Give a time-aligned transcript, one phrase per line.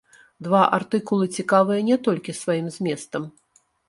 [0.45, 3.29] Два артыкулы цікавыя не толькі сваім зместам.